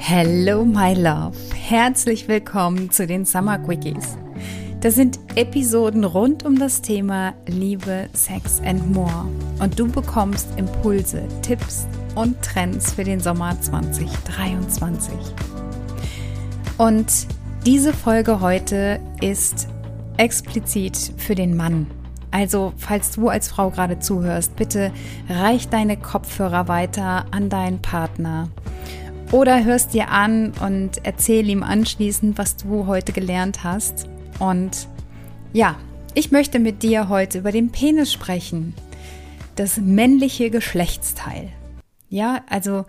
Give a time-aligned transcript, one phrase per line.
[0.00, 1.36] Hello, my love.
[1.54, 4.16] Herzlich willkommen zu den Summer Quickies.
[4.80, 9.26] Das sind Episoden rund um das Thema Liebe, Sex and More.
[9.58, 15.12] Und du bekommst Impulse, Tipps und Trends für den Sommer 2023.
[16.78, 17.26] Und
[17.66, 19.68] diese Folge heute ist
[20.16, 21.86] explizit für den Mann.
[22.30, 24.92] Also, falls du als Frau gerade zuhörst, bitte
[25.28, 28.48] reich deine Kopfhörer weiter an deinen Partner
[29.30, 34.08] oder hörst dir an und erzähl ihm anschließend, was du heute gelernt hast.
[34.38, 34.88] Und
[35.52, 35.76] ja,
[36.14, 38.74] ich möchte mit dir heute über den Penis sprechen.
[39.56, 41.50] Das männliche Geschlechtsteil.
[42.08, 42.86] Ja, also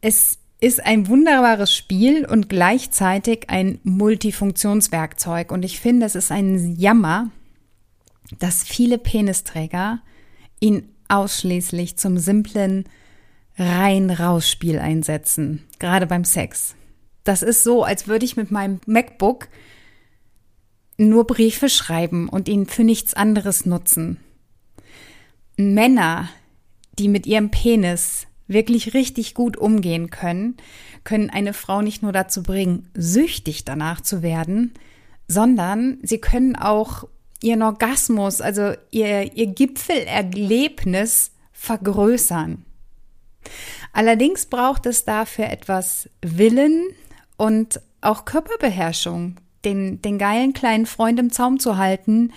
[0.00, 5.50] es ist ein wunderbares Spiel und gleichzeitig ein Multifunktionswerkzeug.
[5.50, 7.30] Und ich finde, es ist ein Jammer,
[8.38, 10.00] dass viele Penisträger
[10.60, 12.84] ihn ausschließlich zum simplen
[13.60, 16.74] Rein-Raus-Spiel einsetzen, gerade beim Sex.
[17.24, 19.48] Das ist so, als würde ich mit meinem MacBook
[20.96, 24.18] nur Briefe schreiben und ihn für nichts anderes nutzen.
[25.56, 26.30] Männer,
[26.98, 30.56] die mit ihrem Penis wirklich richtig gut umgehen können,
[31.04, 34.72] können eine Frau nicht nur dazu bringen, süchtig danach zu werden,
[35.28, 37.04] sondern sie können auch
[37.42, 42.64] ihren Orgasmus, also ihr, ihr Gipfelerlebnis vergrößern.
[44.00, 46.86] Allerdings braucht es dafür etwas Willen
[47.36, 52.32] und auch Körperbeherrschung, den, den geilen kleinen Freund im Zaum zu halten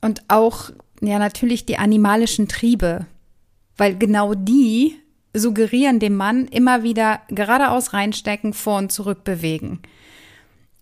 [0.00, 3.06] und auch, ja, natürlich die animalischen Triebe,
[3.78, 4.94] weil genau die
[5.34, 9.80] suggerieren dem Mann immer wieder geradeaus reinstecken, vor und zurück bewegen.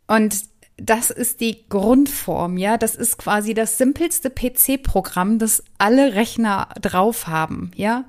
[0.06, 0.44] Und
[0.76, 2.76] das ist die Grundform, ja.
[2.76, 8.04] Das ist quasi das simpelste PC-Programm, das alle Rechner drauf haben, ja.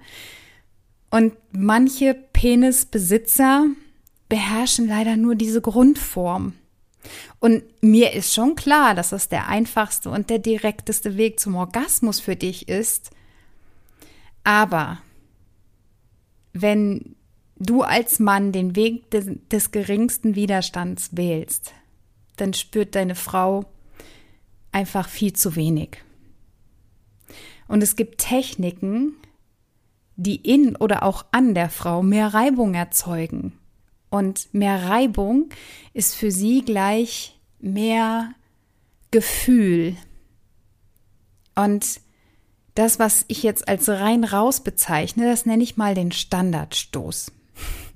[1.09, 3.67] Und manche Penisbesitzer
[4.27, 6.53] beherrschen leider nur diese Grundform.
[7.39, 12.19] Und mir ist schon klar, dass das der einfachste und der direkteste Weg zum Orgasmus
[12.19, 13.11] für dich ist.
[14.43, 15.01] Aber
[16.53, 17.15] wenn
[17.57, 21.73] du als Mann den Weg des, des geringsten Widerstands wählst,
[22.35, 23.65] dann spürt deine Frau
[24.71, 25.97] einfach viel zu wenig.
[27.67, 29.15] Und es gibt Techniken,
[30.19, 33.53] die in oder auch an der Frau mehr Reibung erzeugen.
[34.09, 35.49] Und mehr Reibung
[35.93, 38.33] ist für sie gleich mehr
[39.11, 39.95] Gefühl.
[41.55, 42.01] Und
[42.75, 47.31] das, was ich jetzt als rein raus bezeichne, das nenne ich mal den Standardstoß.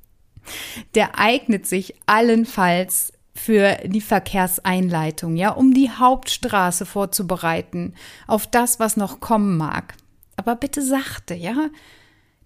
[0.95, 7.95] Der eignet sich allenfalls für die Verkehrseinleitung, ja, um die Hauptstraße vorzubereiten
[8.28, 9.95] auf das, was noch kommen mag.
[10.35, 11.69] Aber bitte sachte, ja,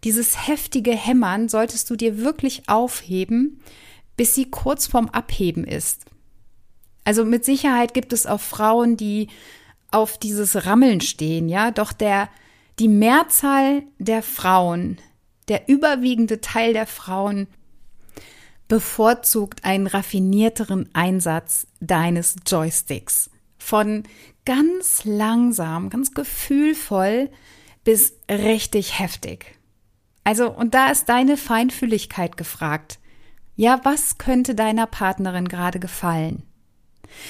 [0.07, 3.59] dieses heftige Hämmern solltest du dir wirklich aufheben,
[4.15, 6.05] bis sie kurz vorm Abheben ist.
[7.03, 9.27] Also mit Sicherheit gibt es auch Frauen, die
[9.91, 12.29] auf dieses Rammeln stehen, ja, doch der,
[12.79, 14.97] die Mehrzahl der Frauen,
[15.49, 17.47] der überwiegende Teil der Frauen
[18.69, 23.29] bevorzugt einen raffinierteren Einsatz deines Joysticks.
[23.57, 24.03] Von
[24.45, 27.29] ganz langsam, ganz gefühlvoll
[27.83, 29.56] bis richtig heftig.
[30.27, 32.99] Also, und da ist deine Feinfühligkeit gefragt.
[33.55, 36.43] Ja, was könnte deiner Partnerin gerade gefallen?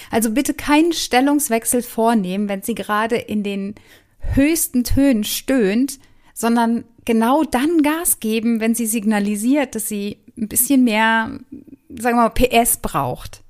[0.10, 3.76] Also bitte keinen Stellungswechsel vornehmen, wenn sie gerade in den
[4.34, 6.00] höchsten Tönen stöhnt,
[6.34, 11.40] sondern genau dann Gas geben, wenn sie signalisiert, dass sie ein bisschen mehr,
[11.90, 13.44] sagen wir mal, PS braucht.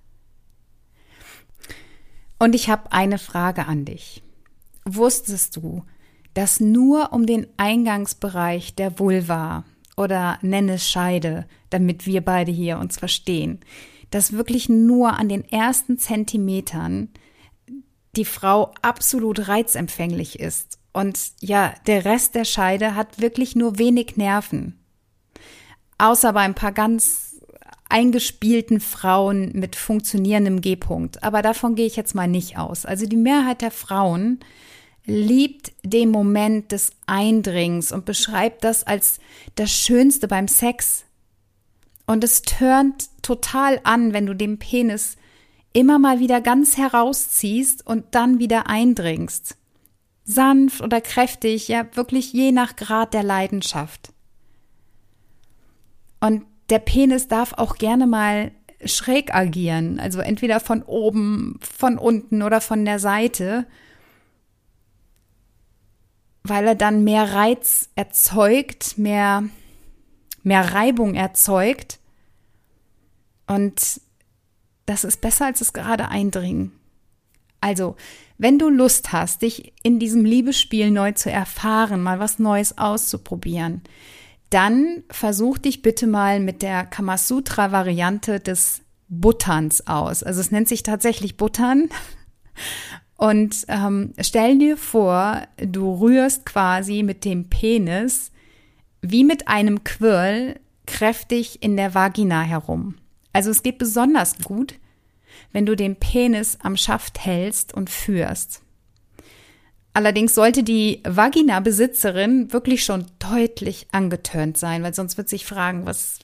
[2.37, 4.21] Und ich habe eine Frage an dich.
[4.83, 5.85] Wusstest du,
[6.37, 9.63] dass nur um den Eingangsbereich der Vulva
[9.95, 13.61] oder nenne Scheide, damit wir beide hier uns verstehen,
[14.11, 17.09] dass wirklich nur an den ersten Zentimetern
[18.15, 20.77] die Frau absolut reizempfänglich ist.
[20.93, 24.77] Und ja, der Rest der Scheide hat wirklich nur wenig Nerven.
[25.97, 27.41] Außer bei ein paar ganz
[27.89, 31.23] eingespielten Frauen mit funktionierendem G-Punkt.
[31.23, 32.85] Aber davon gehe ich jetzt mal nicht aus.
[32.85, 34.39] Also die Mehrheit der Frauen
[35.07, 39.19] liebt den Moment des Eindringens und beschreibt das als
[39.55, 41.05] das Schönste beim Sex.
[42.05, 45.15] Und es turnt total an, wenn du den Penis
[45.73, 49.57] immer mal wieder ganz herausziehst und dann wieder eindringst.
[50.23, 54.11] Sanft oder kräftig, ja wirklich je nach Grad der Leidenschaft.
[56.19, 58.51] Und der Penis darf auch gerne mal
[58.83, 63.65] schräg agieren, also entweder von oben, von unten oder von der Seite
[66.49, 69.43] weil er dann mehr Reiz erzeugt, mehr,
[70.43, 71.99] mehr Reibung erzeugt
[73.47, 74.01] Und
[74.85, 76.71] das ist besser als es gerade eindringen.
[77.61, 77.95] Also,
[78.37, 83.81] wenn du Lust hast, dich in diesem Liebesspiel neu zu erfahren, mal was Neues auszuprobieren,
[84.49, 90.23] dann versuch dich bitte mal mit der Kamasutra-Variante des Butterns aus.
[90.23, 91.89] Also es nennt sich tatsächlich Buttern.
[93.17, 98.31] Und ähm, stell dir vor, du rührst quasi mit dem Penis
[99.01, 102.95] wie mit einem Quirl kräftig in der Vagina herum.
[103.33, 104.75] Also es geht besonders gut,
[105.51, 108.61] wenn du den Penis am Schaft hältst und führst.
[109.93, 116.19] Allerdings sollte die Vagina-Besitzerin wirklich schon deutlich angetönt sein, weil sonst wird sich fragen, was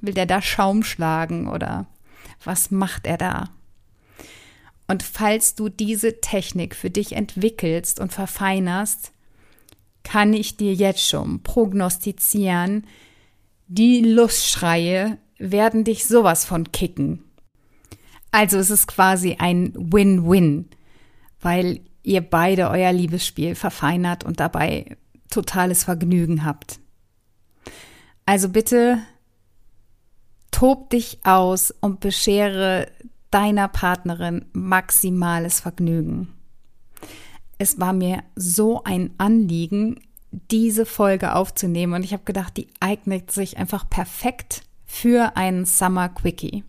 [0.00, 1.86] will der da Schaum schlagen oder
[2.42, 3.50] was macht er da?
[4.88, 9.12] Und falls du diese Technik für dich entwickelst und verfeinerst,
[10.02, 12.86] kann ich dir jetzt schon prognostizieren,
[13.66, 17.22] die Lustschreie werden dich sowas von kicken.
[18.30, 20.70] Also es ist quasi ein Win-Win,
[21.40, 24.96] weil ihr beide euer Liebesspiel verfeinert und dabei
[25.30, 26.80] totales Vergnügen habt.
[28.24, 28.98] Also bitte
[30.50, 32.90] tob dich aus und beschere
[33.30, 36.28] deiner Partnerin maximales Vergnügen.
[37.58, 43.30] Es war mir so ein Anliegen, diese Folge aufzunehmen und ich habe gedacht, die eignet
[43.30, 46.64] sich einfach perfekt für einen Summer Quickie.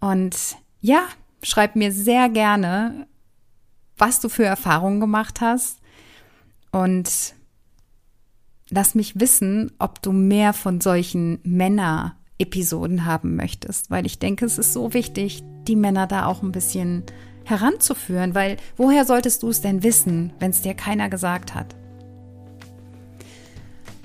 [0.00, 1.02] Und ja,
[1.42, 3.06] schreib mir sehr gerne,
[3.96, 5.80] was du für Erfahrungen gemacht hast
[6.70, 7.34] und
[8.70, 11.40] lass mich wissen, ob du mehr von solchen
[12.38, 16.52] Männer-Episoden haben möchtest, weil ich denke, es ist so wichtig, die Männer da auch ein
[16.52, 17.02] bisschen
[17.44, 21.74] heranzuführen, weil woher solltest du es denn wissen, wenn es dir keiner gesagt hat?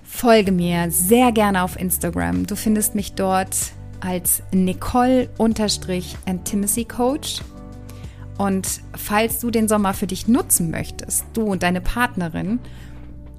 [0.03, 2.47] Folge mir sehr gerne auf Instagram.
[2.47, 3.55] Du findest mich dort
[3.99, 7.41] als Nicole-Intimacy Coach.
[8.37, 12.59] Und falls du den Sommer für dich nutzen möchtest, du und deine Partnerin,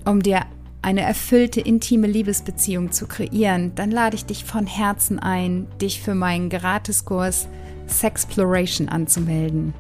[0.05, 0.43] um dir
[0.85, 6.15] eine erfüllte, intime Liebesbeziehung zu kreieren, dann lade ich dich von Herzen ein, dich für
[6.15, 7.49] meinen Gratiskurs
[7.89, 9.73] Sexploration anzumelden.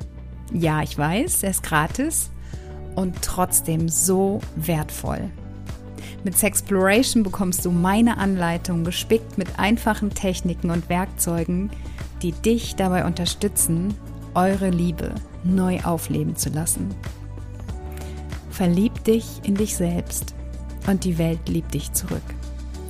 [0.50, 2.30] Ja, ich weiß, er ist gratis
[2.94, 5.30] und trotzdem so wertvoll.
[6.24, 11.70] Mit Sexploration bekommst du meine Anleitung gespickt mit einfachen Techniken und Werkzeugen,
[12.22, 13.92] die dich dabei unterstützen,
[14.32, 15.14] eure Liebe
[15.44, 16.94] neu aufleben zu lassen.
[18.48, 20.34] Verlieb dich in dich selbst
[20.86, 22.22] und die Welt liebt dich zurück.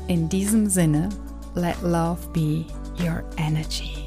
[0.08, 1.08] In diesem Sinne,
[1.54, 2.64] let love be
[3.02, 4.03] your energy.